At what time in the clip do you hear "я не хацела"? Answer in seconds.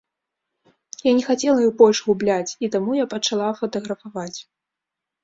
1.07-1.59